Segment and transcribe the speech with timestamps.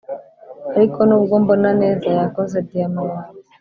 [0.75, 3.37] ariko nubwo mbona neza yakoze diyama yanjye!